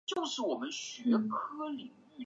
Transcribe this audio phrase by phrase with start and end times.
[0.03, 2.19] 天山假狼毒是瑞香科假狼毒属的植物。